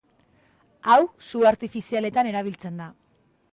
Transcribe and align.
Hau, 0.93 1.03
su 1.27 1.43
artifizialetan 1.51 2.33
erabiltzen 2.33 2.83
da. 2.85 2.91